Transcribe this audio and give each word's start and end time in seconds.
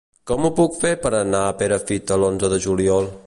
Com 0.29 0.45
ho 0.47 0.49
puc 0.59 0.79
fer 0.85 0.93
per 1.03 1.11
anar 1.19 1.43
a 1.49 1.53
Perafita 1.61 2.19
l'onze 2.23 2.51
de 2.57 2.63
juliol? 2.67 3.13